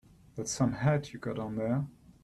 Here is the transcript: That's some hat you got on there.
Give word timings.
That's 0.35 0.51
some 0.51 0.71
hat 0.73 1.13
you 1.13 1.19
got 1.19 1.37
on 1.37 1.57
there. 1.57 1.85